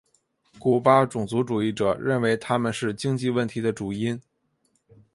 [0.57, 4.19] 古巴种族主义者认为他们是经济问题的主因。